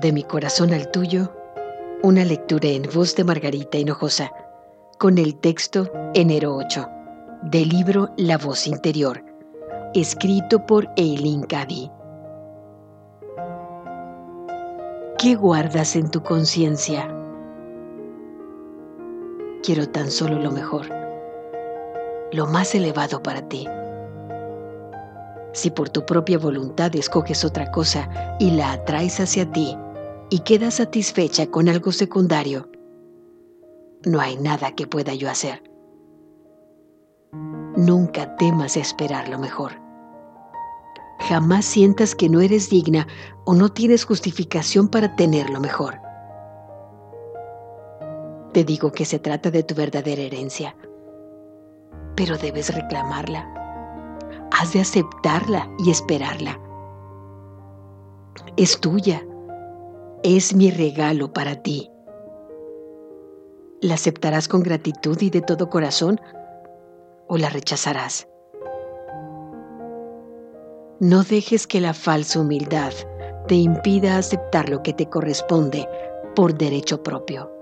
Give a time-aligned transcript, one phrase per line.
[0.00, 1.32] De mi corazón al tuyo,
[2.02, 4.30] una lectura en voz de Margarita Hinojosa,
[4.98, 6.86] con el texto Enero 8,
[7.44, 9.24] del libro La voz interior,
[9.94, 11.90] escrito por Eileen Cady.
[15.16, 17.08] ¿Qué guardas en tu conciencia?
[19.62, 20.88] Quiero tan solo lo mejor,
[22.32, 23.66] lo más elevado para ti.
[25.52, 29.74] Si por tu propia voluntad escoges otra cosa y la atraes hacia ti
[30.30, 32.68] y quedas satisfecha con algo secundario,
[34.04, 35.62] no hay nada que pueda yo hacer.
[37.76, 39.72] Nunca temas esperar lo mejor.
[41.28, 43.06] Jamás sientas que no eres digna
[43.44, 46.00] o no tienes justificación para tener lo mejor.
[48.52, 50.76] Te digo que se trata de tu verdadera herencia,
[52.14, 53.56] pero debes reclamarla
[54.58, 56.58] has de aceptarla y esperarla.
[58.56, 59.22] Es tuya,
[60.34, 61.88] es mi regalo para ti.
[63.80, 66.20] ¿La aceptarás con gratitud y de todo corazón
[67.28, 68.26] o la rechazarás?
[70.98, 72.92] No dejes que la falsa humildad
[73.46, 75.88] te impida aceptar lo que te corresponde
[76.34, 77.52] por derecho propio.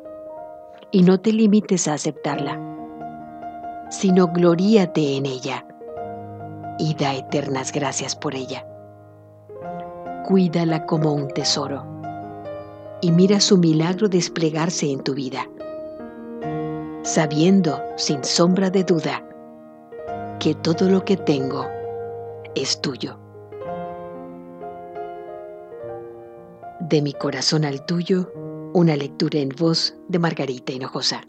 [0.91, 2.59] Y no te limites a aceptarla,
[3.91, 5.67] sino gloríate en ella
[6.79, 8.67] y da eternas gracias por ella.
[10.27, 11.94] Cuídala como un tesoro
[13.05, 15.47] y mira su milagro desplegarse en tu vida,
[17.03, 19.23] sabiendo sin sombra de duda
[20.41, 21.67] que todo lo que tengo
[22.55, 23.19] es tuyo.
[26.81, 28.33] De mi corazón al tuyo,
[28.73, 31.27] una lectura en voz de Margarita Hinojosa.